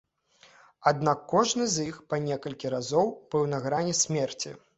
[0.91, 4.57] Аднак кожны з іх па некалькі разоў быў на грані смерці.